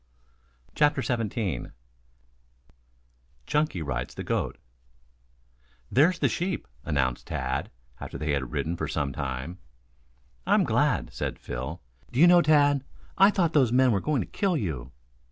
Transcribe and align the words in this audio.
CHAPTER 0.73 1.03
XVII 1.03 1.67
CHUNKY 3.45 3.81
RIDES 3.83 4.15
THE 4.15 4.23
GOAT 4.23 4.57
"There's 5.91 6.17
the 6.17 6.27
sheep," 6.27 6.67
announced 6.83 7.27
Tad, 7.27 7.69
after 7.99 8.17
they 8.17 8.31
had 8.31 8.51
ridden 8.51 8.71
on 8.71 8.77
for 8.77 8.87
some 8.87 9.13
time. 9.13 9.59
"I'm 10.47 10.63
glad," 10.63 11.13
said 11.13 11.37
Phil, 11.37 11.83
"do 12.11 12.19
you 12.19 12.25
know, 12.25 12.41
Tad, 12.41 12.83
I 13.19 13.29
thought 13.29 13.53
those 13.53 13.71
men 13.71 13.91
were 13.91 14.01
going 14.01 14.21
to 14.21 14.27
kill 14.27 14.57
you." 14.57 14.91